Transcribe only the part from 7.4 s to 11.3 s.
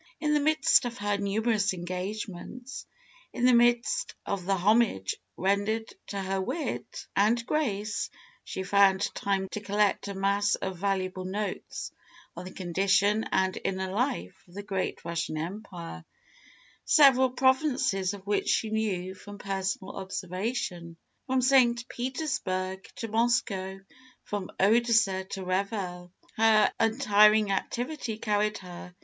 grace, she found time to collect a mass of valuable